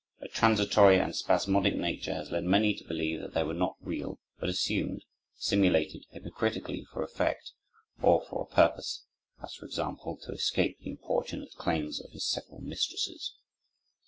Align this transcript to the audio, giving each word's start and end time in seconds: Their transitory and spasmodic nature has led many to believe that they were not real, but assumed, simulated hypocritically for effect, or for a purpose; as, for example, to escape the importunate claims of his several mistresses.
Their 0.17 0.29
transitory 0.29 0.97
and 0.99 1.15
spasmodic 1.15 1.75
nature 1.75 2.15
has 2.15 2.31
led 2.31 2.43
many 2.45 2.73
to 2.73 2.83
believe 2.87 3.21
that 3.21 3.35
they 3.35 3.43
were 3.43 3.53
not 3.53 3.75
real, 3.79 4.17
but 4.39 4.49
assumed, 4.49 5.05
simulated 5.35 6.07
hypocritically 6.09 6.85
for 6.91 7.03
effect, 7.03 7.51
or 8.01 8.25
for 8.27 8.41
a 8.41 8.51
purpose; 8.51 9.03
as, 9.43 9.53
for 9.53 9.65
example, 9.65 10.17
to 10.23 10.31
escape 10.33 10.79
the 10.79 10.89
importunate 10.89 11.51
claims 11.53 12.01
of 12.03 12.13
his 12.13 12.25
several 12.27 12.61
mistresses. 12.61 13.35